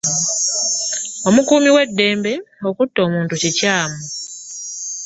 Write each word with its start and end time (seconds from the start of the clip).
Omukuumi 1.27 1.69
weddembe 1.75 2.33
okutta 2.67 2.99
omuntu 3.07 3.33
kikyamu. 3.41 3.99